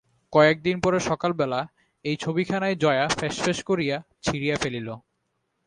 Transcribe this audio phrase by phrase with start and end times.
[0.33, 1.59] কয়েকদিন পরে সকালবেলা
[2.05, 4.87] এই ছবিখানাই জয়া ফ্যাসফ্যাস করিয়া ছিঁড়িয়া ফেলিল।